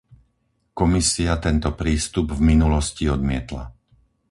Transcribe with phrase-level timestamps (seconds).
[0.79, 3.63] Komisia tento prístup v minulosti odmietla.